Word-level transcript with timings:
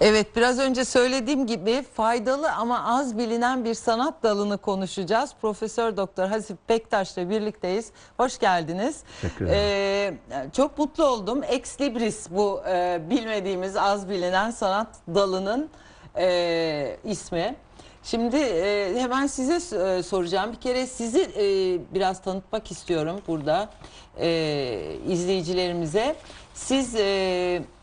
Evet 0.00 0.36
biraz 0.36 0.58
önce 0.58 0.84
söylediğim 0.84 1.46
gibi 1.46 1.82
faydalı 1.94 2.52
ama 2.52 2.84
az 2.84 3.18
bilinen 3.18 3.64
bir 3.64 3.74
sanat 3.74 4.22
dalını 4.22 4.58
konuşacağız. 4.58 5.30
Profesör 5.40 5.96
Doktor 5.96 6.26
Hasip 6.26 6.68
Bektaş'la 6.68 7.30
birlikteyiz. 7.30 7.90
Hoş 8.16 8.38
geldiniz. 8.38 9.02
Teşekkür 9.20 9.46
Ee, 9.50 10.14
çok 10.52 10.78
mutlu 10.78 11.04
oldum. 11.04 11.42
Ex 11.48 11.80
Libris 11.80 12.30
bu 12.30 12.62
e, 12.68 13.00
bilmediğimiz 13.10 13.76
az 13.76 14.08
bilinen 14.08 14.50
sanat 14.50 14.88
dalının 15.14 15.70
e, 16.16 16.96
ismi. 17.04 17.56
Şimdi 18.06 18.36
e, 18.36 18.94
hemen 19.00 19.26
size 19.26 19.54
e, 19.76 20.02
soracağım. 20.02 20.52
Bir 20.52 20.60
kere 20.60 20.86
sizi 20.86 21.20
e, 21.20 21.44
biraz 21.94 22.22
tanıtmak 22.22 22.70
istiyorum 22.70 23.20
burada 23.28 23.70
e, 24.20 24.96
izleyicilerimize. 25.08 26.16
Siz 26.54 26.94
e, 26.94 27.00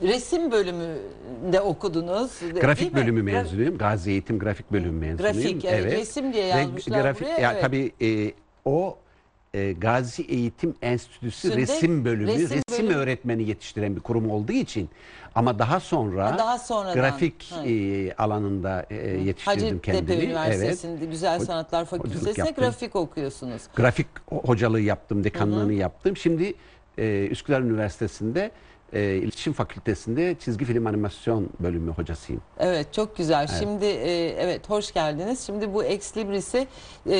resim 0.01 0.51
bölümünde 0.51 1.61
okudunuz. 1.61 2.31
Grafik 2.61 2.93
mi? 2.93 3.01
bölümü 3.01 3.19
Gra- 3.19 3.23
mezunuyum. 3.23 3.77
Gazi 3.77 4.11
Eğitim 4.11 4.39
Grafik 4.39 4.71
Bölümü 4.71 4.99
mezunuyum. 5.07 5.59
Grafik, 5.59 5.65
evet, 5.65 5.93
resim 5.93 6.33
diye 6.33 6.43
Ve 6.43 6.47
yazmışlar 6.47 7.01
grafik, 7.01 7.21
buraya, 7.27 7.39
Ya 7.39 7.51
evet. 7.51 7.61
tabii 7.61 7.91
e, 8.01 8.33
o 8.65 8.97
e, 9.53 9.73
Gazi 9.73 10.23
Eğitim 10.23 10.75
Enstitüsü 10.81 11.47
Şimdi 11.47 11.57
resim 11.61 12.05
bölümü, 12.05 12.27
resim 12.33 12.61
resim, 12.69 12.85
bölümü- 12.87 12.95
öğretmeni 12.95 13.43
yetiştiren 13.49 13.95
bir 13.95 14.01
kurum 14.01 14.29
olduğu 14.31 14.51
için 14.51 14.89
ama 15.35 15.59
daha 15.59 15.79
sonra 15.79 16.31
Ha, 16.33 16.37
daha 16.37 16.59
sonradan. 16.59 16.93
grafik 16.93 17.51
Ha. 17.51 17.65
e, 17.65 18.13
alanında 18.13 18.85
e, 18.89 18.95
yetiştirdim 18.95 19.63
Hacettepe 19.65 19.91
kendimi. 19.91 20.23
Üniversitesi'nde 20.25 21.05
Güzel 21.05 21.39
Ho- 21.39 21.45
Sanatlar 21.45 21.85
Fakültesi'nde 21.85 22.51
grafik 22.51 22.95
okuyorsunuz. 22.95 23.61
Grafik 23.75 24.07
hocalığı 24.29 24.81
yaptım, 24.81 25.23
dekanlığını 25.23 25.73
yaptım. 25.73 26.17
Şimdi 26.17 26.53
e, 26.97 27.27
Üsküdar 27.31 27.61
Üniversitesi'nde 27.61 28.51
e, 28.93 29.15
İletişim 29.15 29.53
Fakültesi'nde 29.53 30.35
çizgi 30.39 30.65
film 30.65 30.87
animasyon 30.87 31.49
bölümü 31.59 31.91
hocasıyım. 31.91 32.41
Evet 32.59 32.93
çok 32.93 33.17
güzel. 33.17 33.47
Şimdi 33.59 33.85
e, 33.85 34.27
evet 34.39 34.69
hoş 34.69 34.93
geldiniz. 34.93 35.39
Şimdi 35.45 35.73
bu 35.73 35.83
Ex 35.83 36.17
Libris'i 36.17 36.67
e, 37.09 37.15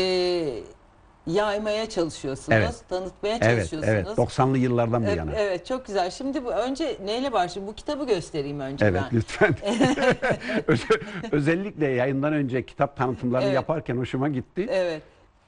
yaymaya 1.27 1.89
çalışıyorsunuz, 1.89 2.57
Evet. 2.57 2.75
tanıtmaya 2.89 3.38
Evet, 3.41 3.43
çalışıyorsunuz. 3.69 3.83
evet. 3.88 4.07
90'lı 4.17 4.57
yıllardan 4.57 5.02
bu 5.03 5.07
Evet, 5.07 5.17
yana. 5.17 5.31
evet 5.35 5.66
çok 5.66 5.85
güzel. 5.85 6.11
Şimdi 6.11 6.45
bu 6.45 6.52
önce 6.52 6.97
neyle 7.05 7.31
başlayayım? 7.33 7.71
Bu 7.71 7.75
kitabı 7.75 8.05
göstereyim 8.07 8.59
önce 8.59 8.85
Evet 8.85 9.02
ben. 9.11 9.17
lütfen. 9.17 9.55
Özel- 10.67 10.99
Özellikle 11.31 11.88
yayından 11.88 12.33
önce 12.33 12.66
kitap 12.66 12.97
tanıtımlarını 12.97 13.45
Evet. 13.45 13.55
yaparken 13.55 13.97
hoşuma 13.97 14.29
gitti. 14.29 14.67
Evet. 14.71 15.01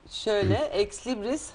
Şöyle 0.09 0.55
Ex 0.55 1.07
Libris 1.07 1.49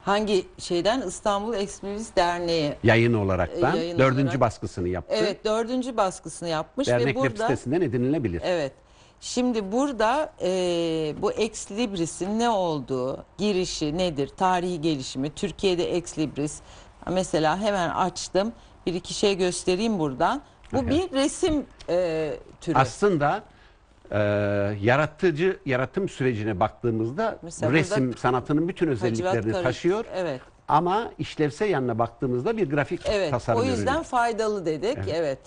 hangi 0.00 0.44
şeyden 0.58 1.00
İstanbul 1.02 1.54
Ex 1.54 1.84
Libris 1.84 2.16
Derneği. 2.16 2.72
Yayın 2.84 3.14
olaraktan 3.14 3.76
E, 3.76 3.78
yayın 3.78 3.98
dördüncü 3.98 4.22
olarak. 4.24 4.40
baskısını 4.40 4.88
yaptı. 4.88 5.14
Evet 5.18 5.44
dördüncü 5.44 5.96
baskısını 5.96 6.48
yapmış 6.48 6.88
ve 6.88 6.92
Dernek 6.92 7.06
web 7.16 7.22
burada 7.30 7.42
sitesinden 7.42 7.80
edinilebilir. 7.80 8.42
Evet. 8.44 8.72
Şimdi 9.24 9.72
burada 9.72 10.32
e, 10.42 10.48
bu 11.22 11.32
Ex 11.32 11.70
Libris'in 11.70 12.38
ne 12.38 12.50
olduğu, 12.50 13.24
girişi 13.38 13.98
nedir, 13.98 14.28
tarihi 14.28 14.80
gelişimi, 14.80 15.30
Türkiye'de 15.30 15.96
Ex 15.96 16.18
Libris. 16.18 16.60
Mesela 17.10 17.58
hemen 17.60 17.88
açtım. 17.88 18.52
Bir 18.86 18.94
iki 18.94 19.14
şey 19.14 19.36
göstereyim 19.36 19.98
buradan. 19.98 20.42
Bu 20.72 20.76
Evet. 20.78 20.90
bir 20.90 21.16
resim 21.16 21.66
e, 21.88 22.34
türü. 22.60 22.78
Aslında 22.78 23.42
e, 24.10 24.18
yaratıcı 24.80 25.60
yaratım 25.66 26.08
sürecine 26.08 26.60
baktığımızda 26.60 27.38
Mesela 27.42 27.72
resim 27.72 28.06
burada 28.06 28.18
sanatının 28.18 28.68
bütün 28.68 28.88
özelliklerini 28.88 29.52
taşıyor. 29.52 30.04
Evet. 30.14 30.40
Ama 30.68 31.10
işlevsel 31.18 31.70
yanına 31.70 31.98
baktığımızda 31.98 32.56
bir 32.56 32.70
grafik 32.70 33.00
Evet. 33.06 33.30
tasarım 33.30 33.60
O 33.60 33.64
yüzden 33.64 33.94
ürünü. 33.94 34.04
faydalı 34.04 34.66
dedik. 34.66 34.98
Evet. 35.12 35.38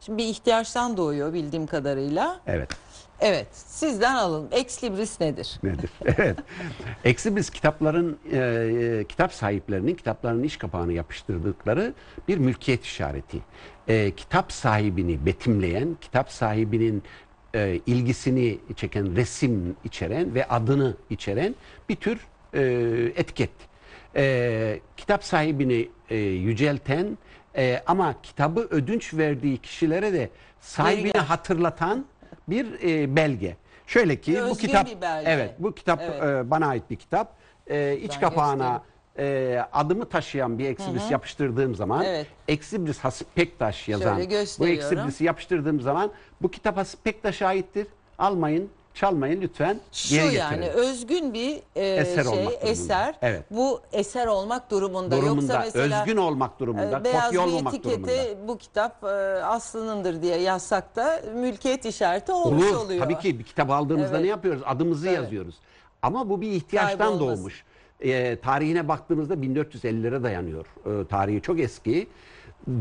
Şimdi 0.00 0.18
bir 0.18 0.28
ihtiyaçtan 0.28 0.96
doğuyor 0.96 1.32
bildiğim 1.32 1.66
kadarıyla. 1.66 2.40
Evet. 2.46 2.68
Evet. 3.20 3.46
Sizden 3.52 4.14
alın. 4.14 4.48
Ex 4.52 4.84
Libris 4.84 5.20
nedir? 5.20 5.60
Nedir? 5.62 5.90
evet. 6.04 6.38
Eksi 7.04 7.36
biz 7.36 7.50
kitapların 7.50 8.18
e, 8.32 8.38
e, 8.38 9.04
kitap 9.04 9.32
sahiplerinin 9.32 9.94
kitaplarının 9.94 10.42
iş 10.42 10.56
kapağını 10.56 10.92
yapıştırdıkları 10.92 11.94
bir 12.28 12.38
mülkiyet 12.38 12.84
işareti. 12.84 13.38
E, 13.88 14.10
kitap 14.10 14.52
sahibini 14.52 15.26
betimleyen, 15.26 15.96
kitap 16.00 16.32
sahibinin 16.32 17.02
e, 17.54 17.80
ilgisini 17.86 18.58
çeken 18.76 19.16
resim 19.16 19.76
içeren 19.84 20.34
ve 20.34 20.48
adını 20.48 20.96
içeren 21.10 21.54
bir 21.88 21.96
tür 21.96 22.18
e, 22.54 22.62
etiket. 23.16 23.50
E, 24.16 24.80
kitap 24.96 25.24
sahibini 25.24 25.88
e, 26.10 26.16
yücelten 26.16 27.18
e, 27.56 27.82
ama 27.86 28.14
kitabı 28.22 28.60
ödünç 28.60 29.14
verdiği 29.14 29.58
kişilere 29.58 30.12
de 30.12 30.30
sahibini 30.60 31.18
hatırlatan 31.18 32.04
bir 32.50 32.66
e, 32.88 33.16
belge. 33.16 33.56
Şöyle 33.86 34.20
ki 34.20 34.34
bu 34.34 34.38
Özgün 34.38 34.66
kitap 34.68 34.86
bir 34.86 35.00
belge. 35.00 35.30
evet 35.30 35.54
bu 35.58 35.74
kitap 35.74 36.00
Evet. 36.02 36.22
e, 36.22 36.50
bana 36.50 36.66
ait 36.66 36.90
bir 36.90 36.96
kitap. 36.96 37.32
E, 37.66 37.96
iç 37.96 38.12
Ben 38.14 38.20
kapağına 38.20 38.82
e, 39.18 39.58
adımı 39.72 40.08
taşıyan 40.08 40.58
bir 40.58 40.68
eksibris 40.68 41.10
yapıştırdığım 41.10 41.74
zaman 41.74 42.04
Evet. 42.04 42.26
eksibris 42.48 42.98
Hasip 42.98 43.34
Pektaş 43.34 43.88
yazan 43.88 44.18
bu 44.22 44.28
gösteriyorum. 44.28 45.12
yapıştırdığım 45.20 45.80
zaman 45.80 46.10
bu 46.42 46.50
kitap 46.50 46.76
Hasip 46.76 47.04
Pektaş'a 47.04 47.46
aittir. 47.46 47.86
Almayın, 48.18 48.70
çalmayın 48.94 49.40
lütfen. 49.40 49.80
Şu 49.92 50.14
geri 50.14 50.34
yani 50.34 50.68
özgün 50.68 51.34
bir 51.34 51.56
e, 51.76 51.86
Eser 51.86 52.22
şey 52.22 52.32
olmak 52.32 52.44
durumunda. 52.52 52.66
eser. 52.70 53.14
Evet. 53.22 53.42
Bu 53.50 53.80
eser 53.92 54.26
olmak 54.26 54.70
durumunda. 54.70 55.14
Yoksa 55.16 55.30
durumunda, 55.30 55.58
mesela 55.64 56.00
özgün 56.00 56.16
olmak 56.16 56.60
durumunda, 56.60 56.98
e, 57.00 57.04
beyaz 57.04 57.24
kopya 57.26 57.32
bir 57.46 57.52
olmamak 57.52 57.74
etikete 57.74 57.96
durumunda. 57.96 58.48
bu 58.48 58.58
kitap 58.58 59.04
e, 59.04 59.06
Aslı'nındır 59.44 60.22
diye 60.22 60.36
yazsak 60.36 60.96
da 60.96 61.22
mülkiyet 61.34 61.84
işareti 61.84 62.32
olmuş 62.32 62.66
Olur. 62.70 62.76
oluyor. 62.76 63.00
Tabii 63.04 63.18
ki 63.18 63.38
bir 63.38 63.44
kitabı 63.44 63.74
aldığımızda 63.74 64.10
Evet. 64.14 64.20
ne 64.24 64.28
yapıyoruz? 64.28 64.62
Adımızı 64.66 65.08
Evet. 65.08 65.18
yazıyoruz. 65.18 65.54
Ama 66.02 66.28
bu 66.30 66.40
bir 66.40 66.50
ihtiyaçtan 66.52 67.20
doğmuş. 67.20 67.64
Ee, 68.00 68.36
tarihine 68.42 68.88
baktığımızda 68.88 69.34
1450'lere 69.34 70.22
dayanıyor. 70.22 70.66
Ee, 70.86 71.06
tarihi 71.08 71.42
çok 71.42 71.60
eski. 71.60 72.08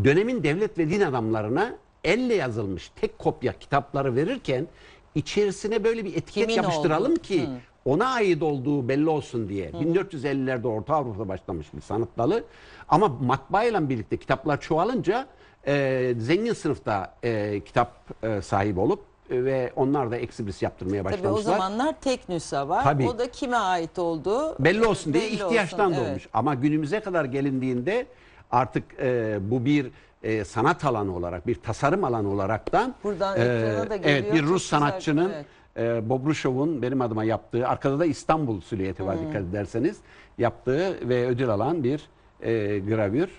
Dönemin 0.04 0.44
devlet 0.44 0.78
ve 0.78 0.90
din 0.90 1.02
adamlarına 1.02 1.76
elle 2.04 2.36
yazılmış 2.36 2.92
tek 3.02 3.20
kopya 3.20 3.60
kitapları 3.60 4.16
verirken 4.16 4.68
içerisine 5.16 5.84
böyle 5.84 6.06
bir 6.06 6.10
etiket 6.12 6.34
Kimin 6.34 6.54
yapıştıralım 6.54 7.12
olduğu? 7.12 7.22
ki 7.22 7.50
ona 7.86 8.08
ait 8.08 8.44
olduğu 8.44 8.88
belli 8.88 9.10
olsun 9.10 9.50
diye. 9.50 9.70
1450'lerde 9.70 10.68
Orta 10.68 10.96
Avrupa'da 10.96 11.28
başlamış 11.28 11.74
bir 11.74 11.82
sanat 11.82 12.10
dalı. 12.18 12.44
Ama 12.90 13.08
matbaayla 13.08 13.90
birlikte 13.90 14.18
kitaplar 14.18 14.62
çoğalınca 14.62 15.28
e, 15.68 16.14
zengin 16.20 16.54
sınıfta 16.54 17.14
e, 17.24 17.60
kitap 17.66 17.92
e, 18.24 18.42
sahibi 18.42 18.80
olup 18.80 19.00
e, 19.30 19.46
ve 19.46 19.74
onlar 19.76 20.12
da 20.12 20.18
eksibris 20.18 20.62
yaptırmaya 20.62 21.04
Tabii 21.04 21.14
başlamışlar. 21.14 21.40
o 21.40 21.42
zamanlar 21.42 21.96
tek 22.02 22.30
nüsha 22.30 22.70
var. 22.70 22.84
Tabii. 22.84 23.10
O 23.10 23.20
da 23.20 23.32
kime 23.32 23.58
ait 23.58 24.00
olduğu 24.00 24.56
belli 24.64 24.86
olsun 24.86 25.14
diye 25.14 25.24
belli 25.24 25.34
ihtiyaçtan 25.34 25.92
olsun, 25.92 26.06
doğmuş. 26.06 26.28
Ama 26.34 26.54
günümüze 26.56 27.00
kadar 27.00 27.26
gelindiğinde 27.26 28.06
artık 28.52 28.84
e, 29.00 29.38
bu 29.42 29.66
bir 29.66 29.92
e, 30.24 30.44
sanat 30.44 30.86
alanı 30.86 31.16
olarak, 31.16 31.48
bir 31.48 31.56
tasarım 31.56 32.04
alanı 32.04 32.30
olaraktan 32.30 32.96
Buradan 33.04 33.34
ekrana 33.34 33.90
da 33.90 33.96
geliyor. 33.96 34.18
Evet, 34.20 34.34
bir 34.34 34.40
Çok 34.40 34.50
Rus 34.50 34.64
güzel, 34.64 34.80
sanatçının 34.80 35.32
evet. 35.32 35.46
e, 36.06 36.10
Bobrushov'un 36.10 36.82
benim 36.82 37.02
adıma 37.02 37.24
yaptığı, 37.24 37.68
arkada 37.68 38.00
da 38.00 38.06
İstanbul 38.06 38.62
silüeti 38.62 39.06
var 39.06 39.18
dikkat 39.28 39.42
ederseniz, 39.42 39.98
yaptığı 40.38 41.10
ve 41.10 41.28
ödül 41.28 41.50
alan 41.50 41.84
bir 41.84 42.10
e, 42.42 42.80
gravür. 42.80 43.30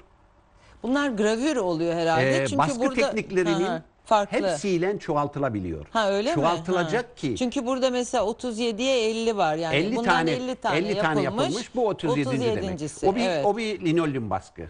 Bunlar 0.83 1.09
gravür 1.11 1.57
oluyor 1.57 1.95
herhalde. 1.95 2.43
E, 2.43 2.47
Çünkü 2.47 2.59
baskı 2.59 2.81
burada 2.81 2.95
tekniklerinin 2.95 3.67
hı, 3.67 3.83
farklı. 4.05 4.37
hepsiyle 4.51 4.99
çoğaltılabiliyor. 4.99 5.87
Ha 5.91 6.11
öyle 6.11 6.31
mi? 6.31 6.35
Çoğaltılacak 6.35 7.05
Ha. 7.09 7.15
ki 7.15 7.37
Çünkü 7.37 7.67
burada 7.67 7.91
mesela 7.91 8.25
37'ye 8.25 9.11
50 9.11 9.37
var 9.37 9.57
yani. 9.57 9.77
50 9.77 9.97
bundan 9.97 10.05
tane 10.11 10.31
50 10.31 10.55
tane 10.57 10.79
50 10.79 10.99
tane 10.99 11.23
yapılmış. 11.23 11.75
Bu 11.75 11.87
37. 11.89 12.41
demek. 12.41 12.65
37.si, 12.81 13.07
O 13.07 13.15
bir 13.15 13.21
evet. 13.21 13.47
o 13.47 13.57
bir 13.57 13.81
linolyum 13.81 14.31
baskı. 14.31 14.63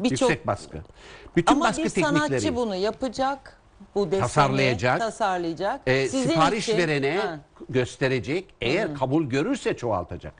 Birçok 0.00 0.20
Yüksek 0.30 0.46
baskı. 0.46 0.78
Bütün 1.36 1.54
ama 1.54 1.64
baskı 1.64 1.84
bir 1.84 1.88
sanatçı 1.88 2.28
teknikleri 2.28 2.56
bunu 2.56 2.74
yapacak. 2.76 3.58
Bu 3.94 4.06
deseni 4.06 4.20
Tasarlayacak. 4.20 5.00
tasarlayacak. 5.00 5.80
e, 5.86 6.08
Sizin 6.08 6.28
sipariş 6.30 6.68
için- 6.68 6.78
verene 6.78 7.16
Ha. 7.18 7.38
gösterecek. 7.68 8.54
Eğer 8.60 8.94
kabul 8.94 9.24
görürse 9.24 9.76
çoğaltacak. 9.76 10.34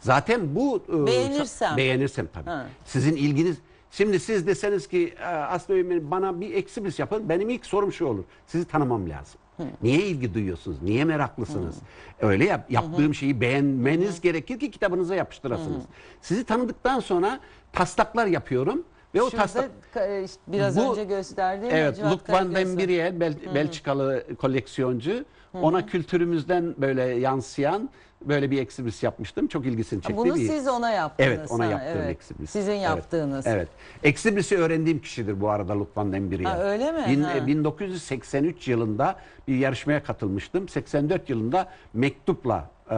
Zaten 0.00 0.54
bu 0.54 0.82
e, 0.88 1.06
Beğenirsem. 1.06 1.76
beğenirsem 1.76 2.26
tabii. 2.34 2.50
Ha. 2.50 2.66
Sizin 2.84 3.16
ilginiz 3.16 3.56
Şimdi 3.92 4.20
siz 4.20 4.46
deseniz 4.46 4.86
ki 4.86 5.14
"Aa, 5.24 5.26
Aslı 5.26 5.74
Bey 5.90 6.10
bana 6.10 6.40
bir 6.40 6.54
eksibris 6.54 6.98
yapın. 6.98 7.28
Benim 7.28 7.50
ilk 7.50 7.66
sorum 7.66 7.92
şu 7.92 8.06
olur. 8.06 8.24
Sizi 8.46 8.64
tanımam 8.64 9.08
lazım. 9.10 9.40
Niye 9.82 9.98
ilgi 10.06 10.34
duyuyorsunuz? 10.34 10.82
Niye 10.82 11.04
meraklısınız? 11.04 11.76
Öyle 12.20 12.44
yap, 12.44 12.70
yaptığım 12.70 13.14
şeyi 13.14 13.40
beğenmeniz 13.40 14.20
gerekir 14.20 14.60
ki 14.60 14.70
kitabınıza 14.70 15.14
yapıştırasınız. 15.14 15.82
Sizi 16.20 16.44
tanıdıktan 16.44 17.00
sonra 17.00 17.40
taslaklar 17.72 18.26
yapıyorum 18.26 18.82
ve 19.14 19.22
o 19.22 19.30
Şurada 19.30 19.42
taslak 19.46 19.70
ka- 19.94 20.24
işte 20.24 20.40
biraz 20.46 20.76
Bu- 20.76 20.90
önce 20.90 21.04
gösterdiğim 21.04 21.74
Evet, 21.74 21.98
Luk 22.10 22.30
van 22.30 22.54
den 22.54 22.78
Briel, 22.78 23.20
Bel- 23.20 23.54
Belçikalı 23.54 24.24
koleksiyoncu. 24.38 25.24
Ona 25.54 25.86
kültürümüzden 25.86 26.74
böyle 26.78 27.02
yansıyan 27.02 27.90
böyle 28.28 28.50
bir 28.50 28.58
eksibis 28.62 29.02
yapmıştım. 29.02 29.46
Çok 29.46 29.66
ilgisini 29.66 30.02
çekti. 30.02 30.16
Bunu 30.16 30.34
bir... 30.34 30.48
siz 30.48 30.68
ona 30.68 30.90
yaptınız. 30.90 31.30
Evet 31.30 31.50
ona 31.50 31.66
ha, 31.66 31.70
yaptığım 31.70 32.02
evet. 32.02 32.10
eksibis. 32.10 32.50
Sizin 32.50 32.72
Evet, 32.72 32.82
yaptığınız. 32.82 33.46
Evet. 33.46 33.68
Eksibisi 34.02 34.56
öğrendiğim 34.58 34.98
kişidir 35.02 35.40
bu 35.40 35.50
arada 35.50 35.78
Lutfan 35.78 36.12
Dembiriye. 36.12 36.48
Ha, 36.48 36.62
öyle 36.62 36.92
mi? 36.92 37.04
Bin- 37.08 37.22
Ha. 37.22 37.36
e, 37.36 37.46
1983 37.46 38.68
yılında 38.68 39.16
bir 39.48 39.56
yarışmaya 39.56 40.02
katılmıştım. 40.02 40.68
84 40.68 41.30
yılında 41.30 41.68
mektupla 41.94 42.70
e, 42.90 42.94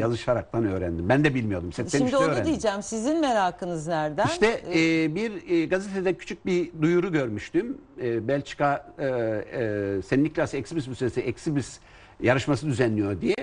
yazışaraktan 0.00 0.64
öğrendim. 0.64 1.08
Ben 1.08 1.24
de 1.24 1.34
bilmiyordum. 1.34 1.70
83'te 1.70 1.82
Hmm. 1.82 1.90
Şimdi 2.08 2.16
onu 2.16 2.24
öğrendim. 2.24 2.44
diyeceğim. 2.44 2.82
Sizin 2.82 3.20
merakınız 3.20 3.86
nereden? 3.86 4.26
İşte 4.26 4.62
e, 4.74 5.14
bir 5.14 5.50
e, 5.50 5.66
gazetede 5.66 6.14
küçük 6.14 6.46
bir 6.46 6.70
duyuru 6.82 7.12
görmüştüm. 7.12 7.78
E, 8.02 8.28
Belçika 8.28 8.86
e, 8.98 9.06
e, 9.06 10.02
Sen 10.02 10.24
Niklas 10.24 10.54
Exhibis 10.54 10.86
Müzesi 10.86 11.20
Exhibis 11.20 11.78
yarışması 12.22 12.66
düzenliyor 12.66 13.20
diye. 13.20 13.34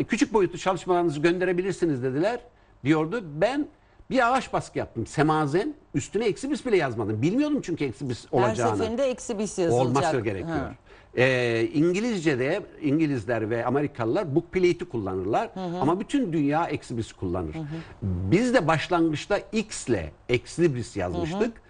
E, 0.00 0.04
küçük 0.04 0.32
boyutlu 0.32 0.58
çalışmalarınızı 0.58 1.20
gönderebilirsiniz 1.20 2.02
dediler 2.02 2.40
diyordu. 2.84 3.24
Ben 3.34 3.66
bir 4.10 4.32
ağaç 4.32 4.52
baskı 4.52 4.78
yaptım. 4.78 5.06
Semazen 5.06 5.74
üstüne 5.94 6.24
Exhibis 6.24 6.66
bile 6.66 6.76
yazmadım. 6.76 7.22
Bilmiyordum 7.22 7.60
çünkü 7.62 7.84
Exhibis 7.84 8.26
Her 8.32 8.38
olacağını. 8.38 8.76
seferinde 8.76 9.04
eksibis 9.04 9.58
yazılacak. 9.58 9.86
Olması 9.86 10.20
gerekiyor. 10.20 10.56
Ha. 10.56 10.74
Ee, 11.16 11.68
İngilizce'de 11.74 12.62
İngilizler 12.82 13.50
ve 13.50 13.66
Amerikalılar 13.66 14.34
book 14.34 14.52
plate'i 14.52 14.88
kullanırlar 14.88 15.50
ama 15.80 16.00
bütün 16.00 16.32
dünya 16.32 16.66
exhibis 16.66 17.12
kullanır. 17.12 17.56
Biz 18.02 18.54
de 18.54 18.66
başlangıçta 18.66 19.38
X 19.52 19.88
ile 19.88 20.12
exhibis 20.28 20.96
yazmıştık 20.96 21.62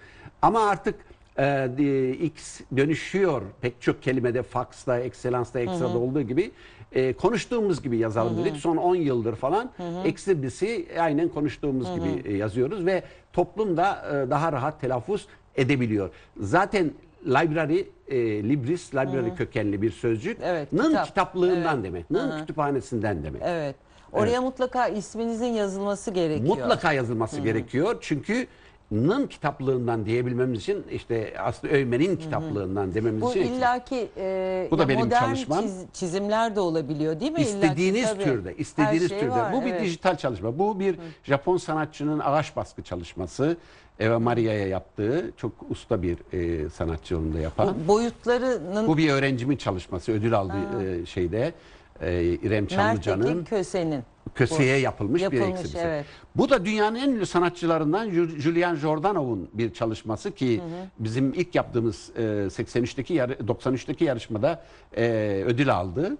ama 0.42 0.68
artık 0.68 0.94
e, 1.38 2.10
X 2.20 2.60
dönüşüyor 2.76 3.42
pek 3.60 3.82
çok 3.82 4.02
kelimede 4.02 4.42
fax'ta, 4.42 4.98
excellence'da, 4.98 5.60
extra'da 5.60 5.98
olduğu 5.98 6.22
gibi 6.22 6.52
e, 6.92 7.12
konuştuğumuz 7.12 7.82
gibi 7.82 7.96
yazalım 7.98 8.38
dedik. 8.44 8.56
Son 8.56 8.76
10 8.76 8.94
yıldır 8.94 9.34
falan 9.34 9.70
exhibis'i 10.04 10.86
aynen 11.00 11.28
konuştuğumuz 11.28 11.94
gibi 11.94 12.28
e, 12.28 12.36
yazıyoruz 12.36 12.86
ve 12.86 13.02
toplum 13.32 13.76
da 13.76 14.02
e, 14.26 14.30
daha 14.30 14.52
rahat 14.52 14.80
telaffuz 14.80 15.26
edebiliyor. 15.56 16.10
Zaten 16.40 16.90
library, 17.26 17.80
e, 18.08 18.18
libris, 18.48 18.94
library 18.94 19.34
kökenli 19.36 19.82
bir 19.82 19.90
sözcük. 19.90 20.38
Evet, 20.42 20.72
Nın 20.72 20.88
kitap. 20.88 21.06
kitaplığından 21.06 21.74
Evet. 21.74 21.84
demek. 21.84 22.10
Nın 22.10 22.40
kütüphanesinden 22.40 23.22
demek. 23.24 23.42
Evet. 23.44 23.76
Oraya 24.12 24.42
mutlaka 24.42 24.88
isminizin 24.88 25.46
yazılması 25.46 26.10
gerekiyor. 26.10 26.48
Mutlaka 26.56 26.92
yazılması 26.92 27.40
gerekiyor. 27.40 27.96
Çünkü 28.00 28.46
Nın 28.90 29.26
kitaplığından 29.26 30.06
diyebilmemiz 30.06 30.60
için 30.60 30.84
işte 30.90 31.34
Aslı 31.40 31.68
Öymen'in 31.68 32.16
kitaplığından 32.16 32.94
dememiz 32.94 33.22
Bu 33.22 33.30
için 33.30 33.40
illaki 33.52 34.08
e, 34.16 34.68
Bu 34.70 34.78
da 34.78 34.82
ya 34.82 34.88
benim 34.88 35.00
modern 35.04 35.20
çalışmam. 35.24 35.64
çiz- 35.64 35.84
çizimler 35.92 36.56
de 36.56 36.60
olabiliyor 36.60 37.20
değil 37.20 37.32
mi? 37.32 37.40
İllaki, 37.40 37.50
istediğiniz 37.56 38.08
tabii. 38.08 38.24
türde, 38.24 38.56
istediğiniz 38.56 39.08
şey 39.08 39.20
türde. 39.20 39.30
var, 39.30 39.52
Bu 39.52 39.64
bir 39.64 39.70
evet. 39.70 39.82
dijital 39.82 40.16
çalışma. 40.16 40.58
Bu 40.58 40.80
bir 40.80 40.96
Japon 41.24 41.56
sanatçının 41.56 42.18
ağaç 42.18 42.56
baskı 42.56 42.82
çalışması. 42.82 43.56
Eva 44.00 44.18
Maria'ya 44.18 44.68
yaptığı 44.68 45.30
çok 45.36 45.52
usta 45.70 46.02
bir 46.02 46.16
e, 46.32 46.70
sanatçı 46.70 47.18
onu 47.18 47.34
da 47.34 47.40
yapan. 47.40 47.74
Bu 47.84 47.88
boyutlarının 47.88 48.86
Bu 48.88 48.96
bir 48.96 49.10
öğrencimin 49.10 49.56
çalışması. 49.56 50.12
Ödül 50.12 50.34
aldığı 50.34 50.82
e, 51.02 51.06
şeyde 51.06 51.52
e, 52.00 52.22
İrem 52.24 52.66
Çamlıca'nın 52.66 53.26
Mert'teki 53.26 53.50
Köse'nin. 53.50 54.02
Köseye 54.34 54.76
yapılmış, 54.78 55.18
bir 55.18 55.22
Yapılmış, 55.22 55.48
eksibisi. 55.50 55.78
evet. 55.78 56.06
Bu 56.36 56.50
da 56.50 56.64
dünyanın 56.64 56.96
en 56.96 57.08
ünlü 57.10 57.26
sanatçılarından 57.26 58.08
Ju- 58.10 58.38
Julian 58.40 58.74
Jordanov'un 58.76 59.50
bir 59.52 59.72
çalışması 59.72 60.30
ki 60.34 60.62
bizim 60.98 61.32
ilk 61.34 61.54
yaptığımız 61.54 62.10
e, 62.16 62.20
83'teki 62.22 63.14
yarı- 63.14 63.38
93'teki 63.46 64.04
yarışmada 64.04 64.64
e, 64.96 65.04
ödül 65.46 65.74
aldı. 65.74 66.16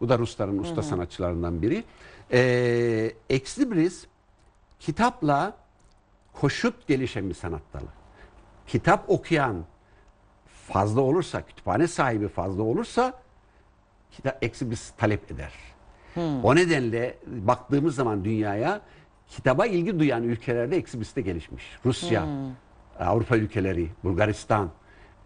Bu 0.00 0.08
da 0.08 0.18
Rusların 0.18 0.58
usta 0.58 0.82
sanatçılarından 0.82 1.62
biri. 1.62 1.84
E, 2.32 3.12
Exlibris 3.30 4.06
kitapla 4.80 5.56
koşut 6.32 6.86
gelişen 6.86 7.28
bir 7.28 7.34
sanat 7.34 7.62
dalı. 7.74 7.88
Kitap 8.66 9.10
okuyan 9.10 9.64
fazla 10.68 11.00
olursa, 11.00 11.42
kütüphane 11.42 11.86
sahibi 11.86 12.28
fazla 12.28 12.62
olursa 12.62 13.12
kitap 14.10 14.44
eksibris 14.44 14.90
talep 14.98 15.30
eder. 15.30 15.52
O 16.42 16.54
nedenle 16.56 17.14
baktığımız 17.26 17.94
zaman 17.94 18.24
dünyaya 18.24 18.80
kitaba 19.28 19.66
ilgi 19.66 19.98
duyan 19.98 20.22
ülkelerde 20.22 20.76
eksibiste 20.76 21.20
gelişmiş. 21.20 21.64
Rusya, 21.84 22.26
Avrupa 23.00 23.36
ülkeleri, 23.36 23.88
Bulgaristan, 24.04 24.70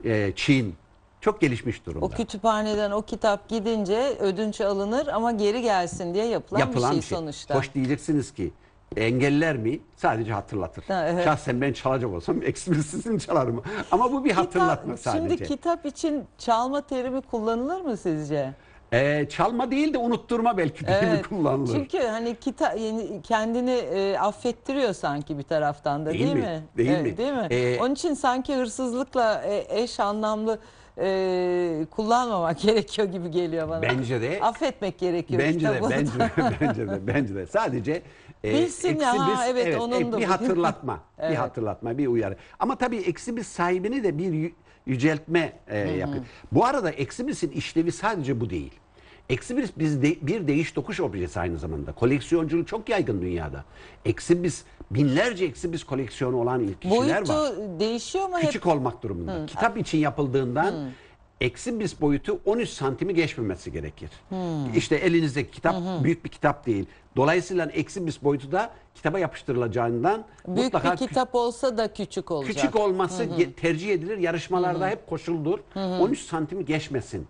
e, 0.05 0.33
Çin 0.37 0.75
çok 1.21 1.41
gelişmiş 1.41 1.87
durumda. 1.87 2.07
O 2.07 2.09
kütüphaneden 2.09 2.91
o 2.91 3.03
kitap 3.03 3.49
gidince 3.49 4.17
ödünç 4.21 4.61
alınır 4.61 5.07
ama 5.07 5.33
geri 5.33 5.63
gelsin 5.63 6.15
diye 6.15 6.25
yapılan, 6.27 6.61
Yapılan 6.61 6.93
bir 6.93 6.97
bir 6.97 7.03
şey, 7.03 7.09
şey. 7.09 7.19
sonuçta. 7.19 7.55
Hoş 7.55 7.75
diyeceksiniz 7.75 8.35
ki 8.35 8.53
engeller 8.97 9.57
mi? 9.57 9.81
Sadece 9.97 10.33
hatırlatır. 10.33 10.85
Ha, 10.89 11.07
evet. 11.09 11.25
Şahsen 11.25 11.61
ben 11.61 11.73
çalacak 11.73 12.11
olsam 12.11 12.43
eksibrisini 12.43 13.21
çalarım. 13.21 13.63
Ama 13.91 14.13
bu 14.13 14.25
bir 14.25 14.31
hatırlatma 14.33 14.95
Kitap- 14.95 14.99
sadece. 15.15 15.37
Şimdi 15.37 15.49
kitap 15.49 15.87
için 15.87 16.25
çalma 16.39 16.81
terimi 16.81 17.21
kullanılır 17.21 17.81
mı 17.81 17.97
sizce? 17.97 18.55
E, 18.95 19.27
çalma 19.29 19.71
değil 19.71 19.95
de 19.95 19.99
unutturma 19.99 20.59
belki 20.59 20.87
deyimi 20.87 21.23
kullanılır. 21.29 21.73
Çünkü 21.77 21.99
hani 21.99 22.35
kita 22.37 22.73
yani 22.73 23.23
kendini 23.23 23.71
e, 23.71 24.19
affettiriyor 24.19 24.93
sanki 24.93 25.39
bir 25.39 25.43
taraftan 25.43 26.07
da 26.07 26.11
Değil 26.13 26.21
değil, 26.21 26.35
mi? 26.35 26.41
mi? 26.41 26.63
Değil 26.77 26.91
Evet, 26.91 27.03
mi? 27.05 27.17
Değil 27.17 27.33
mi? 27.33 27.47
Ee, 27.51 27.79
Onun 27.81 27.95
için 27.95 28.15
sanki 28.15 28.55
hırsızlıkla 28.57 29.43
e, 29.43 29.83
eş 29.83 30.01
anlamlı 30.01 30.59
e, 30.99 31.87
kullanmamak 31.91 32.59
gerekiyor 32.63 33.09
gibi 33.09 33.31
geliyor 33.31 33.69
bana. 33.69 33.83
Bence 33.83 34.23
de. 34.23 34.41
Affetmek 34.43 34.99
gerekiyor. 34.99 35.43
Bence 35.43 35.69
de, 35.69 35.81
bence 35.91 36.19
de, 36.19 36.31
bence 36.61 36.89
de, 36.89 37.07
bence 37.07 37.35
de. 37.35 37.47
Sadece 37.47 38.03
e, 38.45 38.53
Bilsin 38.55 39.01
ya, 39.01 39.11
eksibis- 39.15 39.35
ha, 39.35 39.47
evet, 39.49 39.81
onun 39.81 40.13
da 40.13 40.19
bir 40.19 40.25
hatırlatma, 40.25 40.99
Evet. 41.19 41.31
bir 41.31 41.37
hatırlatma, 41.37 41.99
bir 41.99 42.07
uyarı. 42.07 42.37
Ama 42.59 42.77
tabii 42.79 42.97
eksibis 42.97 43.49
sahibini 43.49 44.05
de 44.05 44.19
bir 44.19 44.25
yü- 44.33 44.53
yüceltme 44.87 45.53
e, 45.69 45.79
yapıyor. 45.79 46.25
Bu 46.53 46.65
arada 46.65 46.91
eksibisin 46.91 47.51
işlevi 47.51 47.93
sadece 47.93 48.41
bu 48.41 48.51
değil. 48.51 48.75
Eksibis 49.29 49.71
biz 49.79 50.03
de- 50.03 50.17
bir 50.27 50.47
değiş 50.49 50.73
tokuş 50.73 51.01
objesi 51.01 51.41
aynı 51.41 51.59
zamanda. 51.59 51.93
Koleksiyonculuk 51.93 52.69
çok 52.69 52.89
yaygın 52.89 53.23
dünyada. 53.23 53.65
Eksibis 54.05 54.63
binlerce 54.91 55.45
eksibis 55.45 55.85
koleksiyonu 55.85 56.37
olan 56.37 56.67
kişiler 56.81 57.29
Boyutu 57.29 57.33
var 57.33 57.53
değişiyor 57.81 58.29
mu 58.29 58.37
hep? 58.39 58.47
küçük 58.47 58.67
olmak 58.67 59.03
durumunda. 59.03 59.47
Kitap 59.47 59.79
için 59.79 59.99
yapıldığından 59.99 60.75
eksi 61.41 61.81
bis 61.81 62.01
boyutu 62.01 62.41
13 62.45 62.69
santimi 62.69 63.15
geçmemesi 63.15 63.73
gerekir. 63.73 64.11
İşte 64.77 64.97
elinizdeki 64.97 65.51
kitap 65.51 65.77
büyük 66.05 66.25
bir 66.25 66.29
kitap 66.31 66.67
değil. 66.67 66.87
Dolayısıyla 67.17 67.67
eksi 67.67 68.07
bis 68.07 68.23
boyutu 68.23 68.53
da 68.53 68.71
kitaba 68.95 69.19
yapıştırılacağından 69.19 70.25
Büyük 70.47 70.65
mutlaka 70.65 70.93
bir 70.93 70.97
kitap 70.97 71.35
olsa 71.35 71.77
da 71.79 71.93
küçük 71.93 72.31
olacak. 72.31 72.55
küçük 72.55 72.77
olması 72.77 73.25
ge- 73.25 73.53
tercih 73.53 73.91
edilir. 73.93 74.19
Yarışmalarda 74.19 74.89
hep 74.89 75.07
koşuldur. 75.07 75.59
13 75.77 76.21
santimi 76.21 76.65
geçmesin 76.65 77.27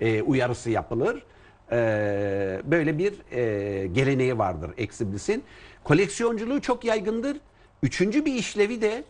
e, 0.00 0.22
uyarısı 0.22 0.70
yapılır. 0.70 1.22
E, 1.72 2.60
böyle 2.64 2.98
bir 2.98 3.32
e, 3.32 3.86
geleneği 3.86 4.38
vardır 4.38 4.70
Exhibris'in. 4.78 5.44
Koleksiyonculuğu 5.84 6.60
çok 6.60 6.84
yaygındır. 6.84 7.36
Üçüncü 7.82 8.24
bir 8.24 8.34
işlevi 8.34 8.80
de 8.82 9.04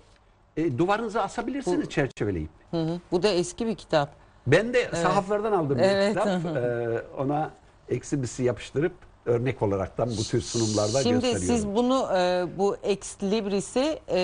e, 0.57 0.79
duvarınıza 0.79 1.23
asabilirsiniz 1.23 1.89
çerçeveleyip. 1.89 2.51
Hı 2.71 2.77
hı. 2.83 3.01
Bu 3.13 3.23
da 3.23 3.29
eski 3.29 3.67
bir 3.67 3.75
kitap. 3.75 4.11
Ben 4.47 4.75
de 4.75 4.91
sahaflardan 4.95 5.53
aldım 5.53 5.79
bir 5.79 5.83
Evet. 5.83 6.09
kitap. 6.09 6.57
E, 6.57 7.03
ona 7.19 7.51
Exhibris'i 7.89 8.43
yapıştırıp 8.43 8.93
örnek 9.27 9.63
olaraktan 9.63 10.09
bu 10.19 10.23
tür 10.23 10.41
sunumlarda 10.41 11.03
Şimdi 11.03 11.15
gösteriyorum. 11.15 11.57
siz 11.57 11.67
bunu 11.67 12.09
e, 12.17 12.47
bu 12.59 12.77
ex 12.83 13.23
libris'i 13.23 13.99
e, 14.09 14.21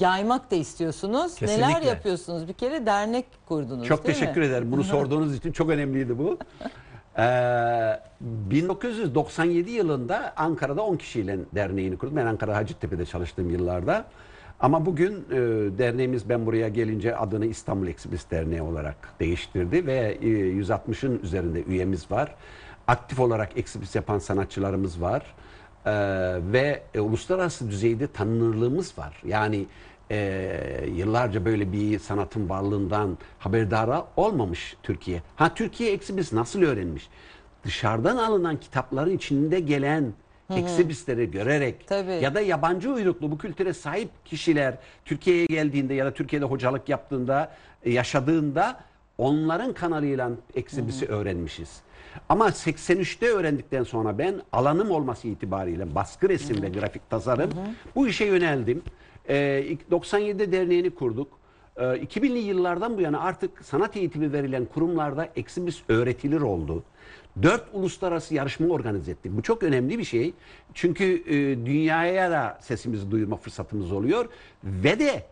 yaymak 0.00 0.50
da 0.50 0.56
istiyorsunuz. 0.56 1.42
Neler 1.42 1.58
Kesinlikle. 1.58 1.88
yapıyorsunuz? 1.88 2.48
Bir 2.48 2.52
kere 2.52 2.86
dernek 2.86 3.26
kurdunuz 3.48 3.86
Çok 3.86 4.04
teşekkür 4.04 4.40
mi? 4.40 4.46
ederim. 4.46 4.72
Bunu 4.72 4.84
sorduğunuz 4.84 5.36
için 5.36 5.52
çok 5.52 5.70
önemliydi 5.70 6.18
bu. 6.18 6.38
Ee, 7.18 8.00
1997 8.20 9.70
yılında 9.70 10.32
Ankara'da 10.36 10.82
10 10.82 10.96
kişiyle 10.96 11.38
derneğini 11.54 11.98
kurdum. 11.98 12.16
Ben 12.16 12.26
Ankara 12.26 12.56
Hacettepe'de 12.56 13.06
çalıştığım 13.06 13.50
yıllarda. 13.50 14.04
Ama 14.60 14.86
bugün 14.86 15.12
e, 15.30 15.36
derneğimiz 15.78 16.28
ben 16.28 16.46
buraya 16.46 16.68
gelince 16.68 17.16
adını 17.16 17.46
İstanbul 17.46 17.86
Eksibris 17.86 18.30
Derneği 18.30 18.62
olarak 18.62 18.96
değiştirdi 19.20 19.86
ve 19.86 20.18
e, 20.22 20.26
160'ın 20.26 21.20
üzerinde 21.22 21.62
üyemiz 21.62 22.10
var. 22.10 22.34
Aktif 22.86 23.20
olarak 23.20 23.58
eksibris 23.58 23.94
yapan 23.94 24.18
sanatçılarımız 24.18 25.02
var. 25.02 25.22
Ee, 25.86 25.90
ve 26.52 26.82
e, 26.94 27.00
uluslararası 27.00 27.70
düzeyde 27.70 28.06
tanınırlığımız 28.06 28.98
var. 28.98 29.22
Yani 29.26 29.66
e, 30.10 30.86
yıllarca 30.94 31.44
böyle 31.44 31.72
bir 31.72 31.98
sanatın 31.98 32.48
varlığından 32.48 33.18
haberdara 33.38 34.06
olmamış 34.16 34.76
Türkiye. 34.82 35.22
Ha 35.36 35.54
Türkiye 35.54 35.92
eksibris 35.92 36.32
nasıl 36.32 36.62
öğrenmiş? 36.62 37.08
Dışarıdan 37.64 38.16
alınan 38.16 38.60
kitapların 38.60 39.16
içinde 39.16 39.60
gelen 39.60 40.12
eksibrisleri 40.56 41.30
görerek 41.30 41.88
Tabii. 41.88 42.12
ya 42.12 42.34
da 42.34 42.40
yabancı 42.40 42.92
uyruklu 42.92 43.30
bu 43.30 43.38
kültüre 43.38 43.72
sahip 43.72 44.10
kişiler 44.24 44.74
Türkiye'ye 45.04 45.46
geldiğinde 45.46 45.94
ya 45.94 46.06
da 46.06 46.14
Türkiye'de 46.14 46.46
hocalık 46.46 46.88
yaptığında, 46.88 47.52
e, 47.82 47.90
yaşadığında 47.90 48.80
onların 49.18 49.72
kanalıyla 49.72 50.30
eksibisi 50.54 51.06
öğrenmişiz. 51.06 51.80
Ama 52.28 52.48
83'te 52.48 53.26
öğrendikten 53.26 53.84
sonra 53.84 54.18
ben 54.18 54.40
alanım 54.52 54.90
olması 54.90 55.28
itibariyle 55.28 55.94
baskı 55.94 56.28
resim 56.28 56.62
ve 56.62 56.68
grafik 56.68 57.10
tasarım 57.10 57.50
bu 57.94 58.08
işe 58.08 58.24
yöneldim. 58.24 58.82
Ee, 59.28 59.64
ilk 59.68 59.80
97'de 59.90 60.52
derneğini 60.52 60.90
kurduk. 60.90 61.38
Ee, 61.76 61.82
2000'li 61.82 62.38
yıllardan 62.38 62.96
bu 62.96 63.00
yana 63.00 63.20
artık 63.20 63.64
sanat 63.64 63.96
eğitimi 63.96 64.32
verilen 64.32 64.64
kurumlarda 64.64 65.28
eksibis 65.36 65.82
öğretilir 65.88 66.40
oldu. 66.40 66.84
Dört 67.42 67.64
uluslararası 67.72 68.34
yarışma 68.34 68.66
organize 68.68 69.10
ettik. 69.10 69.32
Bu 69.34 69.42
çok 69.42 69.62
önemli 69.62 69.98
bir 69.98 70.04
şey. 70.04 70.32
Çünkü 70.74 71.04
e, 71.26 71.66
dünyaya 71.66 72.30
da 72.30 72.58
sesimizi 72.60 73.10
duyurma 73.10 73.36
fırsatımız 73.36 73.92
oluyor. 73.92 74.28
Ve 74.64 74.98
de 74.98 75.22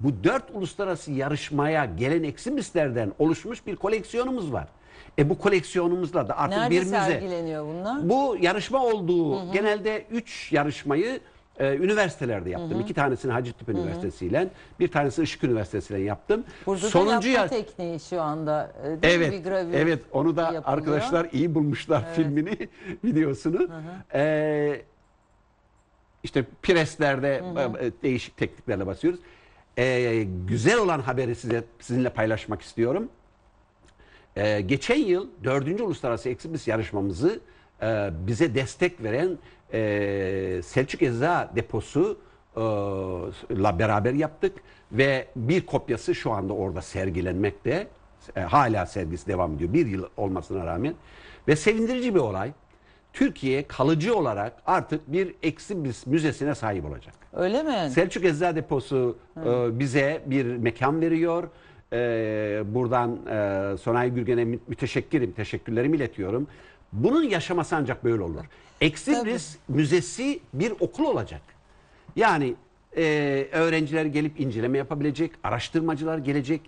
bu 0.00 0.24
dört 0.24 0.44
uluslararası 0.54 1.12
yarışmaya 1.12 1.84
gelen 1.84 2.22
eksibislerden 2.22 3.12
oluşmuş 3.18 3.66
bir 3.66 3.76
koleksiyonumuz 3.76 4.52
var. 4.52 4.68
E 5.18 5.30
bu 5.30 5.38
koleksiyonumuzla 5.38 6.28
da 6.28 6.38
artık 6.38 6.58
Nerede 6.58 6.70
bir 6.74 6.78
müze. 6.80 6.90
sergileniyor 6.90 7.64
bunlar? 7.66 8.08
Bu 8.08 8.36
yarışma 8.40 8.84
olduğu 8.84 9.52
genelde 9.52 10.06
3 10.10 10.52
yarışmayı 10.52 11.20
e, 11.58 11.76
üniversitelerde 11.76 12.50
yaptım. 12.50 12.80
İki 12.80 12.94
tanesini 12.94 13.32
Hacettepe 13.32 13.72
Üniversitesi 13.72 14.26
ile 14.26 14.48
bir 14.80 14.88
tanesi 14.88 15.22
Işık 15.22 15.44
Üniversitesi 15.44 15.94
ile 15.94 16.02
yaptım. 16.02 16.44
Burada 16.66 16.88
Sonuncu 16.88 17.28
yar- 17.28 17.48
tekniği 17.48 18.00
şu 18.00 18.22
anda 18.22 18.72
e, 18.84 19.02
değil? 19.02 19.14
Evet, 19.16 19.32
bir 19.32 19.50
gravür 19.50 19.74
evet 19.74 20.02
onu 20.12 20.36
da 20.36 20.42
yapılıyor. 20.42 20.62
arkadaşlar 20.66 21.28
iyi 21.32 21.54
bulmuşlar 21.54 22.14
filmini, 22.14 22.68
videosunu. 23.04 23.68
Ee, 24.14 24.82
işte 26.22 26.44
preslerde 26.62 27.42
e, 27.80 27.92
değişik 28.02 28.36
tekniklerle 28.36 28.86
basıyoruz. 28.86 29.20
Ee, 29.78 30.26
güzel 30.48 30.78
olan 30.78 31.00
haberi 31.00 31.34
size 31.34 31.64
sizinle 31.80 32.08
paylaşmak 32.08 32.62
istiyorum. 32.62 33.08
Ee, 34.36 34.60
geçen 34.60 34.96
yıl 34.98 35.28
4. 35.44 35.80
Uluslararası 35.80 36.28
Eksibis 36.28 36.68
yarışmamızı 36.68 37.40
e, 37.82 38.10
bize 38.26 38.54
destek 38.54 39.02
veren 39.04 39.38
e, 39.72 40.62
Selçuk 40.62 41.02
Ecza 41.02 41.50
Deposu 41.56 42.18
e, 42.56 42.60
la 43.62 43.78
beraber 43.78 44.12
yaptık 44.12 44.52
ve 44.92 45.26
bir 45.36 45.66
kopyası 45.66 46.14
şu 46.14 46.32
anda 46.32 46.52
orada 46.52 46.82
sergilenmekte. 46.82 47.86
E, 48.36 48.40
hala 48.40 48.86
sergisi 48.86 49.26
devam 49.26 49.54
ediyor 49.54 49.72
bir 49.72 49.86
yıl 49.86 50.04
olmasına 50.16 50.66
rağmen 50.66 50.94
ve 51.48 51.56
sevindirici 51.56 52.14
bir 52.14 52.20
olay. 52.20 52.52
Türkiye 53.12 53.66
kalıcı 53.66 54.16
olarak 54.16 54.52
artık 54.66 55.12
bir 55.12 55.34
Eksibis 55.42 56.06
müzesine 56.06 56.54
sahip 56.54 56.84
olacak. 56.84 57.14
Öyle 57.32 57.62
mi? 57.62 57.90
Selçuk 57.90 58.24
Eczacı 58.24 58.56
Deposu 58.56 59.16
e, 59.36 59.78
bize 59.78 60.22
bir 60.26 60.44
mekan 60.56 61.00
veriyor. 61.00 61.44
E, 61.92 61.96
buradan 62.66 63.18
e, 63.26 63.76
Sonay 63.78 64.10
Gürgen'e 64.14 64.44
mü- 64.44 64.58
müteşekkirim, 64.68 65.32
teşekkürlerimi 65.32 65.96
iletiyorum. 65.96 66.46
Bunun 66.94 67.22
yaşaması 67.22 67.76
ancak 67.76 68.04
böyle 68.04 68.22
olur. 68.22 68.44
Eksibris 68.80 69.56
Müzesi 69.68 70.40
bir 70.52 70.72
okul 70.80 71.04
olacak. 71.04 71.42
Yani 72.16 72.54
e, 72.96 73.02
öğrenciler 73.52 74.04
gelip 74.04 74.40
inceleme 74.40 74.78
yapabilecek, 74.78 75.32
araştırmacılar 75.42 76.18
gelecek, 76.18 76.60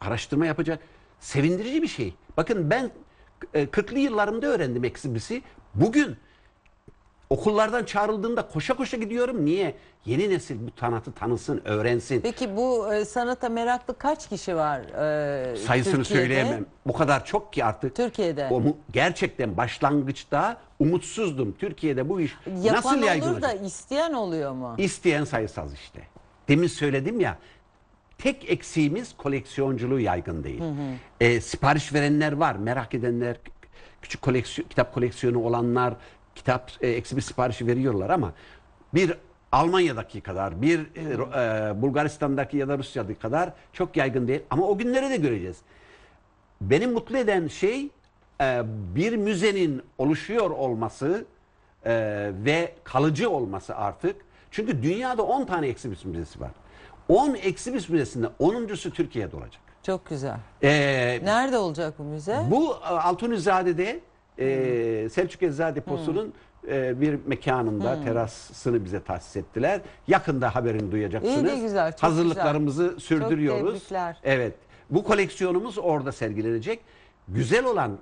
araştırma 0.00 0.46
yapacak. 0.46 0.80
Sevindirici 1.20 1.82
bir 1.82 1.88
şey. 1.88 2.14
Bakın 2.36 2.70
ben 2.70 2.90
e, 3.54 3.64
40'lı 3.64 3.98
yıllarımda 3.98 4.46
öğrendim 4.46 4.84
Eksibris'i. 4.84 5.42
Bugün 5.74 6.16
Okullardan 7.30 7.84
çağrıldığımda 7.84 8.48
koşa 8.48 8.74
koşa 8.74 8.96
gidiyorum. 8.96 9.44
Niye? 9.44 9.74
Yeni 10.04 10.30
nesil 10.30 10.56
bu 10.66 10.70
sanatı 10.80 11.12
tanısın, 11.12 11.60
öğrensin. 11.64 12.20
Peki 12.20 12.56
bu 12.56 12.94
e, 12.94 13.04
sanata 13.04 13.48
meraklı 13.48 13.98
kaç 13.98 14.28
kişi 14.28 14.56
var 14.56 14.80
e, 15.52 15.56
Sayısını 15.56 15.94
Türkiye'de? 16.04 16.22
söyleyemem. 16.22 16.66
O 16.88 16.92
kadar 16.92 17.24
çok 17.24 17.52
ki 17.52 17.64
artık. 17.64 17.96
Türkiye'de. 17.96 18.48
O 18.50 18.60
mu- 18.60 18.76
gerçekten 18.92 19.56
başlangıçta 19.56 20.56
umutsuzdum. 20.78 21.52
Türkiye'de 21.58 22.08
bu 22.08 22.20
iş 22.20 22.36
Yapan 22.62 22.72
nasıl 22.84 23.02
yaygın 23.06 23.28
olur 23.32 23.42
da 23.42 23.46
olacak? 23.46 23.66
isteyen 23.66 24.12
oluyor 24.12 24.52
mu? 24.52 24.74
İsteyen 24.78 25.24
sayısı 25.24 25.60
az 25.60 25.74
işte. 25.74 26.00
Demin 26.48 26.66
söyledim 26.66 27.20
ya. 27.20 27.38
Tek 28.18 28.50
eksiğimiz 28.50 29.16
koleksiyonculuğu 29.16 30.00
yaygın 30.00 30.44
değil. 30.44 30.62
E, 31.20 31.40
sipariş 31.40 31.92
verenler 31.94 32.32
var, 32.32 32.56
merak 32.56 32.94
edenler, 32.94 33.36
küçük 34.02 34.22
koleksiyon, 34.22 34.68
kitap 34.68 34.94
koleksiyonu 34.94 35.38
olanlar 35.42 35.94
kitap 36.36 36.70
e, 36.80 36.88
eksi 36.88 37.16
bir 37.16 37.22
siparişi 37.22 37.66
veriyorlar 37.66 38.10
ama 38.10 38.32
bir 38.94 39.14
Almanya'daki 39.52 40.20
kadar, 40.20 40.62
bir 40.62 40.78
e, 40.78 41.02
e, 41.02 41.82
Bulgaristan'daki 41.82 42.56
ya 42.56 42.68
da 42.68 42.78
Rusya'daki 42.78 43.18
kadar 43.18 43.52
çok 43.72 43.96
yaygın 43.96 44.28
değil. 44.28 44.42
Ama 44.50 44.66
o 44.66 44.78
günleri 44.78 45.10
de 45.10 45.16
göreceğiz. 45.16 45.56
Beni 46.60 46.86
mutlu 46.86 47.16
eden 47.18 47.48
şey 47.48 47.88
e, 48.40 48.62
bir 48.94 49.16
müzenin 49.16 49.82
oluşuyor 49.98 50.50
olması 50.50 51.24
e, 51.84 51.94
ve 52.44 52.74
kalıcı 52.84 53.30
olması 53.30 53.76
artık. 53.76 54.16
Çünkü 54.50 54.82
dünyada 54.82 55.22
10 55.22 55.44
tane 55.44 55.66
eksibis 55.68 56.04
müzesi 56.04 56.40
var. 56.40 56.50
10 57.08 57.34
eksibis 57.34 57.88
müzesinde 57.88 58.26
10.sü 58.40 58.90
Türkiye'de 58.90 59.36
olacak. 59.36 59.62
Çok 59.82 60.06
güzel. 60.06 60.36
E, 60.62 60.70
Nerede 61.24 61.58
olacak 61.58 61.94
bu 61.98 62.02
müze? 62.02 62.42
bu 62.50 62.74
e, 62.74 62.86
Altunizade'de 62.86 64.00
e, 64.38 65.08
Selçuk 65.12 65.42
Eczade 65.42 65.76
Deposu'nun 65.76 66.32
e, 66.68 67.00
bir 67.00 67.18
mekanında 67.26 68.04
terasını 68.04 68.84
bize 68.84 69.02
tahsis 69.02 69.36
ettiler. 69.36 69.80
Yakında 70.08 70.54
haberini 70.54 70.92
duyacaksınız. 70.92 71.36
İyi 71.36 71.46
de 71.46 71.60
güzel, 71.60 71.92
çok 71.92 72.02
Hazırlıklarımızı 72.02 73.00
sürdürüyoruz. 73.00 73.72
tebrikler. 73.78 74.16
Evet. 74.24 74.54
Bu 74.90 75.04
koleksiyonumuz 75.04 75.78
orada 75.78 76.12
sergilenecek. 76.12 76.80
Güzel 77.28 77.64
olan 77.64 77.98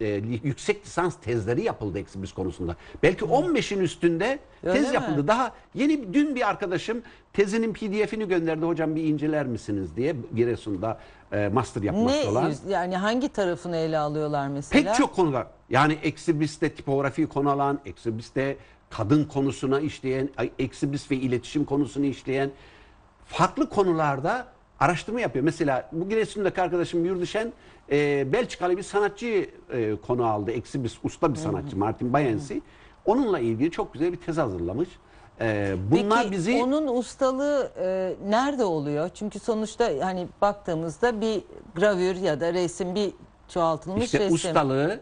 e, 0.00 0.06
yüksek 0.44 0.86
lisans 0.86 1.14
tezleri 1.22 1.62
yapıldı 1.62 1.98
eksibis 1.98 2.32
konusunda. 2.32 2.76
Belki 3.02 3.24
15'in 3.24 3.80
üstünde 3.80 4.38
Öyle 4.62 4.78
tez 4.78 4.88
mi? 4.88 4.94
yapıldı. 4.94 5.28
Daha 5.28 5.52
yeni 5.74 6.14
dün 6.14 6.34
bir 6.34 6.48
arkadaşım 6.48 7.02
tezinin 7.32 7.72
PDF'ini 7.72 8.28
gönderdi. 8.28 8.66
Hocam 8.66 8.96
bir 8.96 9.04
inceler 9.04 9.46
misiniz 9.46 9.96
diye 9.96 10.16
Giresun'da 10.34 10.98
e, 11.32 11.48
master 11.48 11.82
yapmakta 11.82 12.42
ne 12.42 12.48
yüz- 12.48 12.58
yani 12.68 12.96
hangi 12.96 13.28
tarafını 13.28 13.76
ele 13.76 13.98
alıyorlar 13.98 14.48
mesela? 14.48 14.82
Pek 14.84 14.94
çok 14.94 15.14
konuda 15.14 15.50
yani 15.70 15.92
eksibiste 16.02 16.74
tipografi 16.74 17.26
konu 17.26 17.50
alan, 17.50 17.80
eksibiste 17.86 18.56
kadın 18.90 19.24
konusuna 19.24 19.80
işleyen, 19.80 20.28
ay- 20.36 20.50
eksibist 20.58 21.10
ve 21.10 21.16
iletişim 21.16 21.64
konusunu 21.64 22.06
işleyen 22.06 22.50
farklı 23.26 23.68
konularda 23.68 24.46
araştırma 24.80 25.20
yapıyor. 25.20 25.44
Mesela 25.44 25.88
bu 25.92 26.08
Giresun'daki 26.08 26.62
arkadaşım 26.62 27.04
Yurdişen 27.04 27.52
e, 27.92 28.32
Belçikalı 28.32 28.76
bir 28.76 28.82
sanatçı 28.82 29.50
e, 29.72 29.96
konu 30.06 30.26
aldı. 30.26 30.50
Eksibist 30.50 30.98
usta 31.04 31.32
bir 31.34 31.38
sanatçı 31.38 31.76
Martin 31.76 32.12
Bayensi. 32.12 32.62
Onunla 33.04 33.38
ilgili 33.38 33.70
çok 33.70 33.92
güzel 33.92 34.12
bir 34.12 34.16
tez 34.16 34.36
hazırlamış. 34.38 34.88
E, 35.40 35.74
bunlar 35.90 36.18
Peki 36.22 36.32
bizi 36.32 36.62
onun 36.62 36.96
ustalığı 36.98 37.72
e, 37.80 38.14
nerede 38.28 38.64
oluyor? 38.64 39.10
Çünkü 39.14 39.38
sonuçta 39.38 39.90
hani 40.02 40.28
baktığımızda 40.40 41.20
bir 41.20 41.42
gravür 41.74 42.16
ya 42.16 42.40
da 42.40 42.52
resim 42.52 42.94
bir 42.94 43.12
çoğaltılmış 43.48 44.04
işte 44.04 44.18
resim. 44.18 44.34
ustalığı 44.34 45.00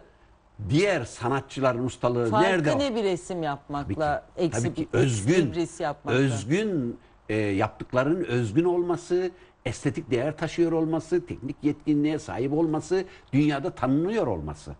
diğer 0.68 1.04
sanatçıların 1.04 1.86
ustalığı 1.86 2.30
Farkı 2.30 2.48
nerede? 2.48 2.78
ne 2.78 2.94
bir 2.94 3.04
resim 3.04 3.42
yapmakla 3.42 4.24
Tabii 4.36 4.50
ki, 4.50 4.56
eksib- 4.56 4.62
tabii 4.62 4.74
ki 4.74 4.88
özgün, 4.92 5.68
yapmakla? 5.78 6.18
özgün 6.18 6.98
e, 7.28 7.34
yaptıklarının 7.36 8.24
özgün 8.24 8.64
olması, 8.64 9.30
estetik 9.66 10.10
değer 10.10 10.36
taşıyor 10.36 10.72
olması, 10.72 11.26
teknik 11.26 11.56
yetkinliğe 11.62 12.18
sahip 12.18 12.52
olması, 12.52 13.04
dünyada 13.32 13.70
tanınıyor 13.70 14.26
olması. 14.26 14.72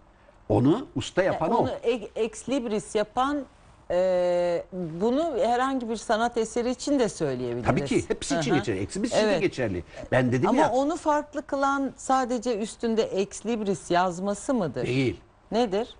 Onu 0.48 0.86
usta 0.96 1.22
yapan 1.22 1.50
Onu 1.50 1.70
o. 1.70 1.74
ek- 1.82 2.10
ex 2.16 2.48
libris 2.48 2.94
yapan 2.94 3.44
e, 3.90 4.64
bunu 4.72 5.36
herhangi 5.38 5.88
bir 5.88 5.96
sanat 5.96 6.36
eseri 6.38 6.70
için 6.70 6.98
de 6.98 7.08
söyleyebiliriz. 7.08 7.66
Tabii 7.66 7.84
ki 7.84 8.04
hepsi 8.08 8.36
için 8.38 8.52
hı. 8.52 8.56
geçerli. 8.58 8.78
Eksibis 8.78 9.12
için 9.12 9.26
de 9.28 9.38
geçerli. 9.38 9.84
Ben 10.12 10.32
dedim 10.32 10.48
Ama 10.48 10.60
ya 10.60 10.70
onu 10.72 10.96
farklı 10.96 11.42
kılan 11.46 11.92
sadece 11.96 12.58
üstünde 12.58 13.02
ex 13.02 13.46
libris 13.46 13.90
yazması 13.90 14.54
mıdır? 14.54 14.86
değil. 14.86 15.20
Nedir? 15.52 15.96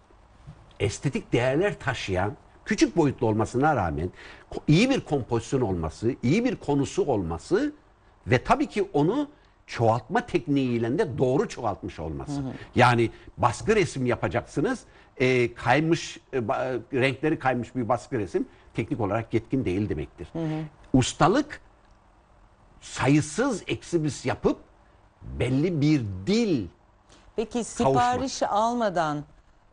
estetik 0.81 1.33
değerler 1.33 1.79
taşıyan 1.81 2.37
küçük 2.65 2.97
boyutlu 2.97 3.27
olmasına 3.27 3.77
rağmen 3.77 4.11
iyi 4.69 4.91
bir 4.91 5.01
kompozisyon 5.01 5.61
olması, 5.61 6.15
iyi 6.23 6.45
bir 6.45 6.57
konusu 6.57 7.05
olması 7.05 7.73
ve 8.27 8.45
tabii 8.45 8.67
ki 8.67 8.89
onu 8.93 9.29
çoğaltma 9.67 10.27
tekniğiyle 10.27 10.99
de 10.99 11.19
doğru 11.19 11.49
çoğaltmış 11.49 11.99
olması. 11.99 12.43
Yani 12.75 13.11
baskı 13.39 13.77
resim 13.77 14.07
yapacaksınız. 14.07 14.81
e, 15.17 15.55
kaymış 15.55 16.19
e, 16.33 16.37
e, 16.37 16.41
renkleri 16.93 17.39
kaymış 17.39 17.77
bir 17.77 17.89
baskı 17.89 18.19
resim 18.19 18.49
teknik 18.75 19.01
olarak 19.01 19.35
yetkin 19.35 19.65
değil 19.65 19.89
demektir. 19.89 20.29
Ustalık 20.93 21.61
sayısız 22.81 23.63
eksibis 23.67 24.27
yapıp 24.27 24.59
belli 25.23 25.81
bir 25.81 26.05
dil 26.27 26.67
Peki 27.37 27.65
sipariş 27.65 28.43
almadan 28.43 29.25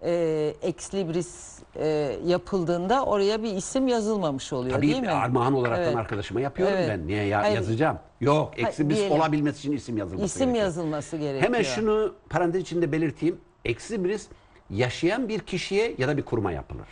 e, 0.03 0.53
ex 0.62 0.94
libris 0.94 1.60
e, 1.75 2.15
yapıldığında 2.25 3.06
oraya 3.06 3.44
bir 3.44 3.53
isim 3.56 3.88
yazılmamış 3.88 4.53
oluyor 4.53 4.75
Tabii 4.75 4.88
değil 4.88 5.01
mi? 5.01 5.10
armağan 5.12 5.53
olaraktan 5.53 5.84
Evet. 5.86 5.96
arkadaşıma 5.98 6.41
yapıyorum 6.41 6.75
Evet. 6.77 6.89
ben. 6.89 7.08
Niye 7.08 7.24
ya, 7.24 7.41
Hayır. 7.41 7.56
yazacağım? 7.56 8.00
Yok, 8.22 8.60
eksi 8.60 8.89
biz 8.89 8.98
diyelim. 8.98 9.18
olabilmesi 9.20 9.60
için 9.60 9.72
isim 9.72 9.98
yazılması 9.98 10.25
İsim 10.25 10.46
gerekiyor. 10.46 10.65
yazılması 10.65 11.18
gerekiyor. 11.18 11.44
Hemen 11.44 11.62
şunu 11.63 12.13
parantez 12.29 12.62
içinde 12.62 12.91
belirteyim. 12.91 13.38
Eksi 13.65 14.03
biriz 14.03 14.27
yaşayan 14.70 15.29
bir 15.29 15.39
kişiye 15.39 15.96
ya 15.98 16.08
da 16.08 16.18
bir 16.18 16.24
kuruma 16.24 16.51
yapılır. 16.51 16.88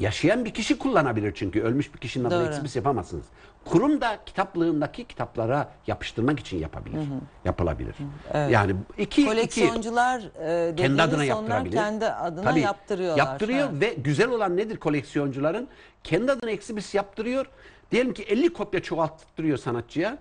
Yaşayan 0.00 0.44
bir 0.44 0.54
kişi 0.54 0.78
kullanabilir 0.78 1.32
çünkü 1.34 1.62
ölmüş 1.62 1.94
bir 1.94 1.98
kişinin 1.98 2.24
adına 2.24 2.40
Doğru. 2.40 2.48
eksibis 2.48 2.76
yapamazsınız. 2.76 3.24
Kurum 3.64 4.00
da 4.00 4.18
kitaplığındaki 4.26 5.04
kitaplara 5.04 5.68
yapıştırmak 5.86 6.40
için 6.40 6.58
yapabilir. 6.58 6.98
Yapılabilir. 7.44 7.94
Yani 8.34 8.74
iki, 8.98 9.02
iki 9.02 9.26
Koleksiyoncular 9.26 10.22
e, 10.70 10.74
kendi 10.76 11.02
adına 11.02 11.24
yaptırabilir. 11.24 11.76
kendi 11.76 12.06
adına 12.06 12.44
Tabii, 12.50 12.60
yaptırıyorlar. 12.60 13.18
Yaptırıyor 13.18 13.66
Ha. 13.68 13.80
ve 13.80 13.94
güzel 13.94 14.30
olan 14.30 14.56
nedir 14.56 14.76
koleksiyoncuların? 14.76 15.68
Kendi 16.04 16.32
adına 16.32 16.50
eksibis 16.50 16.94
yaptırıyor. 16.94 17.46
Diyelim 17.90 18.14
ki 18.14 18.22
50 18.22 18.52
kopya 18.52 18.82
çoğalttırıyor 18.82 19.58
sanatçıya. 19.58 20.18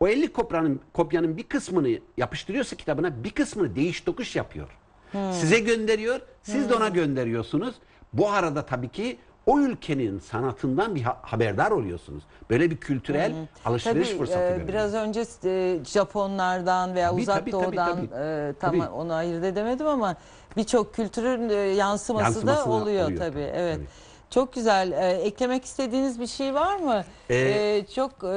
O 0.00 0.08
50 0.08 0.32
kopyanın, 0.32 0.80
kopyanın 0.92 1.36
bir 1.36 1.42
kısmını 1.42 1.88
yapıştırıyorsa 2.16 2.76
kitabına 2.76 3.24
bir 3.24 3.30
kısmını 3.30 3.76
değiş 3.76 4.00
tokuş 4.00 4.36
yapıyor. 4.36 4.68
Hmm. 5.12 5.32
Size 5.32 5.58
gönderiyor, 5.58 6.20
siz 6.42 6.70
de 6.70 6.74
ona 6.74 6.88
gönderiyorsunuz. 6.88 7.74
Bu 8.14 8.30
arada 8.30 8.62
tabii 8.66 8.88
ki 8.88 9.18
o 9.46 9.58
ülkenin 9.60 10.18
sanatından 10.18 10.94
bir 10.94 11.02
ha- 11.02 11.18
haberdar 11.22 11.70
oluyorsunuz. 11.70 12.22
Böyle 12.50 12.70
bir 12.70 12.76
kültürel 12.76 13.32
alışveriş 13.64 14.08
Tabii 14.08 14.18
fırsatı 14.18 14.60
e, 14.64 14.68
biraz 14.68 14.94
önce 14.94 15.24
e, 15.44 15.78
Japonlardan 15.84 16.94
veya 16.94 17.10
Tabii, 17.10 17.22
uzak 17.22 17.38
tabii, 17.38 17.50
tabii, 17.50 17.62
doğudan 17.66 17.96
tabii. 17.96 18.20
e, 18.22 18.52
tam 18.60 18.70
Tabii. 18.78 18.88
onu 18.90 19.12
ayırt 19.12 19.44
edemedim 19.44 19.86
ama 19.86 20.16
birçok 20.56 20.94
kültürün 20.94 21.48
e, 21.48 21.54
yansıması, 21.54 22.24
Yansıması 22.24 22.66
da 22.66 22.72
oluyor, 22.72 22.84
oluyor 23.04 23.06
tabii. 23.08 23.18
tabii, 23.32 23.40
Evet. 23.54 23.76
tabii. 23.76 23.86
Çok 24.30 24.52
güzel. 24.52 24.92
E, 24.92 25.12
eklemek 25.12 25.64
istediğiniz 25.64 26.20
bir 26.20 26.26
şey 26.26 26.54
var 26.54 26.76
mı? 26.76 27.04
Ee, 27.30 27.34
E, 27.36 27.86
çok 27.94 28.10
e, 28.24 28.28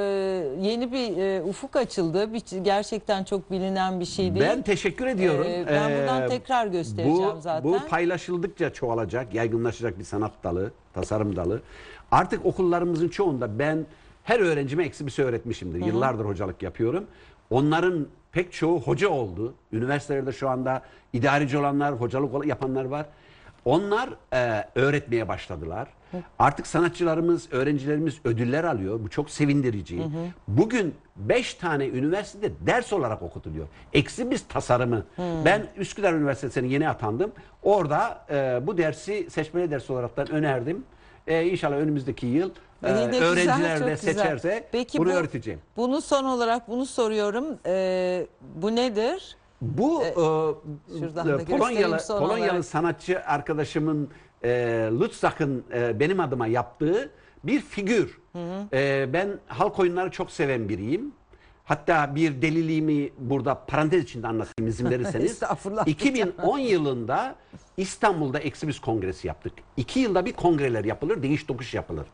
yeni 0.62 0.92
bir 0.92 1.18
e, 1.18 1.44
ufuk 1.44 1.76
açıldı. 1.76 2.34
Bir, 2.34 2.42
gerçekten 2.64 3.24
çok 3.24 3.52
bilinen 3.52 4.00
bir 4.00 4.06
şey 4.06 4.36
değil. 4.36 4.46
Ben 4.46 4.62
teşekkür 4.62 5.08
ediyorum. 5.08 5.46
Ee, 5.50 5.66
ben 5.68 5.92
buradan 6.00 6.22
Ee, 6.22 6.28
tekrar 6.28 6.68
göstereceğim 6.68 7.32
bu, 7.38 7.42
zaten. 7.42 7.64
Bu 7.64 7.80
paylaşıldıkça 7.90 8.74
çoğalacak, 8.74 9.34
yaygınlaşacak 9.34 10.00
bir 10.00 10.04
sanat 10.04 10.32
dalı, 10.44 10.72
tasarım 10.94 11.36
dalı. 11.36 11.62
Artık 12.12 12.46
okullarımızın 12.46 13.10
çoğunda 13.10 13.60
ben 13.60 13.86
her 14.24 14.40
öğrencime 14.40 14.84
eksibisi 14.86 15.24
öğretmişimdir. 15.24 15.86
Yıllardır 15.86 16.26
hocalık 16.26 16.64
yapıyorum. 16.64 17.04
Onların 17.50 18.08
pek 18.32 18.52
çoğu 18.54 18.82
hoca 18.82 19.10
oldu. 19.10 19.54
Üniversitelerde 19.72 20.32
şu 20.32 20.50
anda 20.50 20.82
idareci 21.14 21.58
olanlar, 21.58 21.94
hocalık 21.94 22.46
yapanlar 22.46 22.86
var. 22.86 23.06
Onlar 23.68 24.10
e, 24.34 24.68
öğretmeye 24.76 25.28
başladılar. 25.28 25.88
Artık 26.40 26.68
sanatçılarımız, 26.68 27.48
öğrencilerimiz 27.52 28.16
ödüller 28.26 28.64
alıyor. 28.64 29.00
Bu 29.04 29.10
çok 29.10 29.30
sevindirici. 29.30 30.02
Bugün 30.48 30.96
5 31.16 31.54
tane 31.54 31.88
üniversitede 31.88 32.52
ders 32.68 32.94
olarak 32.94 33.22
okutuluyor. 33.22 33.68
Eksibis 33.94 34.48
tasarımı. 34.48 35.06
Ben 35.46 35.68
Üsküdar 35.78 36.14
Üniversitesi'ne 36.14 36.68
yeni 36.68 36.90
atandım. 36.90 37.32
Orada 37.64 38.26
e, 38.30 38.68
bu 38.68 38.78
dersi 38.78 39.28
seçmeli 39.30 39.72
ders 39.72 39.90
olaraktan 39.90 40.32
önerdim. 40.32 40.84
E, 41.28 41.46
inşallah 41.46 41.78
önümüzdeki 41.78 42.26
yıl 42.26 42.50
e, 42.84 42.88
öğrenciler 42.88 43.86
de 43.86 43.98
seçerse 43.98 44.68
Peki 44.72 44.98
bunu 44.98 45.10
bu- 45.10 45.14
öğreteceğim. 45.14 45.60
Bunu 45.78 46.02
son 46.02 46.24
olarak 46.24 46.68
bunu 46.68 46.86
soruyorum. 46.86 47.46
E, 47.66 48.28
bu 48.56 48.76
nedir? 48.76 49.38
Bu 49.62 50.04
e, 50.04 50.08
e, 50.08 51.00
göstereyim 51.00 51.46
Polonyalı, 51.46 51.98
Polonyalı 52.08 52.50
olarak. 52.50 52.66
sanatçı 52.66 53.22
arkadaşımın 53.26 54.10
e, 54.44 54.50
Lutzak'ın 54.92 55.64
e, 55.74 56.00
benim 56.00 56.20
adıma 56.20 56.48
yaptığı 56.48 57.12
bir 57.44 57.62
figür. 57.62 58.20
E, 58.74 59.10
ben 59.14 59.40
halk 59.48 59.80
oyunları 59.80 60.12
çok 60.12 60.32
seven 60.32 60.70
biriyim. 60.70 61.12
Hatta 61.64 62.16
bir 62.16 62.42
deliliğimi 62.42 63.10
burada 63.18 63.66
parantez 63.66 64.04
içinde 64.04 64.28
anlatayım 64.28 64.70
izin 64.70 64.86
verirseniz. 64.90 65.32
Estağfurullah. 65.32 65.88
2010 65.88 66.58
yılında 66.60 67.36
İstanbul'da 67.78 68.40
Eksibis 68.40 68.80
Kongresi 68.80 69.28
yaptık. 69.28 69.54
İki 69.78 70.00
yılda 70.00 70.26
bir 70.26 70.34
kongreler 70.34 70.86
yapılır, 70.86 71.24
değiş 71.24 71.44
tokuş 71.44 71.74
yapılır. 71.74 72.06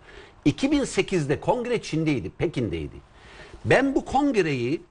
2008'de 0.46 1.40
kongre 1.40 1.82
Çin'deydi, 1.82 2.30
Pekin'deydi. 2.30 2.96
Ben 3.66 3.96
bu 3.96 4.06
kongreyi 4.06 4.82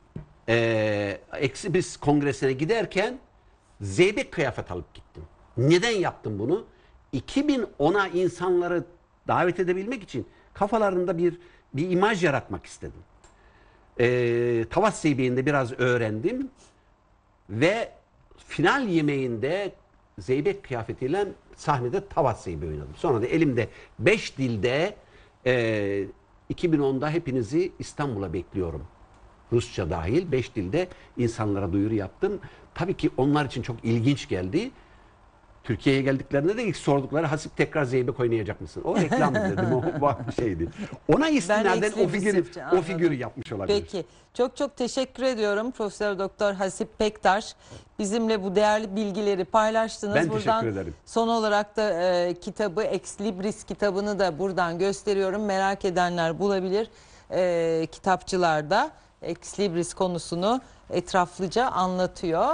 e, 0.48 1.20
Eksibis 1.32 1.96
Kongresi'ne 1.96 2.52
giderken 2.52 3.18
zeybek 3.80 4.32
kıyafet 4.32 4.70
alıp 4.70 4.94
gittim. 4.94 5.22
Neden 5.56 5.90
yaptım 5.90 6.38
bunu? 6.38 6.64
2010'a 7.14 8.06
insanları 8.06 8.84
davet 9.28 9.60
edebilmek 9.60 10.02
için 10.02 10.26
kafalarında 10.54 11.18
bir 11.18 11.38
bir 11.74 11.90
imaj 11.90 12.24
yaratmak 12.24 12.66
istedim. 12.66 13.00
E, 14.00 14.64
Tavas 14.70 15.00
Zeybeği'nde 15.02 15.46
biraz 15.46 15.72
öğrendim 15.72 16.50
ve 17.50 17.92
final 18.36 18.88
yemeğinde 18.88 19.72
zeybek 20.18 20.64
kıyafetiyle 20.64 21.28
sahnede 21.56 22.08
Tavas 22.08 22.44
Zeybeği 22.44 22.72
oynadım. 22.72 22.94
Sonra 22.96 23.22
da 23.22 23.26
elimde 23.26 23.68
5 23.98 24.38
dilde 24.38 24.96
e, 25.46 26.04
2010'da 26.54 27.10
hepinizi 27.10 27.72
İstanbul'a 27.78 28.32
bekliyorum. 28.32 28.86
Rusça 29.52 29.90
dahil 29.90 30.32
5 30.32 30.54
dilde 30.54 30.88
insanlara 31.16 31.72
duyuru 31.72 31.94
yaptım. 31.94 32.40
Tabii 32.74 32.94
ki 32.94 33.10
onlar 33.16 33.44
için 33.44 33.62
çok 33.62 33.84
ilginç 33.84 34.28
geldi. 34.28 34.70
Türkiye'ye 35.64 36.02
geldiklerinde 36.02 36.56
de 36.56 36.64
ilk 36.64 36.76
sordukları 36.76 37.26
Hasip 37.26 37.56
tekrar 37.56 37.84
Zeybek 37.84 38.20
oynayacak 38.20 38.60
mısın? 38.60 38.82
O 38.84 38.96
reklam 38.96 39.34
dedim 39.50 39.72
o 39.72 39.82
bu 40.00 40.32
şeydi. 40.32 40.68
Ona 41.08 41.28
istinaden 41.28 41.92
o 42.04 42.08
figürü, 42.08 42.44
o 42.78 42.82
figürü 42.82 43.14
yapmış 43.14 43.52
olabilir. 43.52 43.80
Peki. 43.80 44.04
Çok 44.34 44.56
çok 44.56 44.76
teşekkür 44.76 45.22
ediyorum 45.22 45.70
Profesör 45.70 46.18
Doktor 46.18 46.52
Hasip 46.52 46.98
Pektaş. 46.98 47.56
Bizimle 47.98 48.42
bu 48.42 48.56
değerli 48.56 48.96
bilgileri 48.96 49.44
paylaştınız. 49.44 50.14
Ben 50.14 50.30
buradan 50.30 50.60
teşekkür 50.60 50.80
ederim. 50.80 50.94
Son 51.06 51.28
olarak 51.28 51.76
da 51.76 52.02
e, 52.02 52.34
kitabı 52.34 52.82
Ex 52.82 53.20
Libris 53.20 53.64
kitabını 53.64 54.18
da 54.18 54.38
buradan 54.38 54.78
gösteriyorum. 54.78 55.44
Merak 55.44 55.84
edenler 55.84 56.38
bulabilir 56.38 56.88
e, 57.30 57.86
kitapçılarda. 57.92 58.90
Ex 59.22 59.60
Libris 59.60 59.94
konusunu 59.94 60.60
etraflıca 60.90 61.66
anlatıyor. 61.66 62.46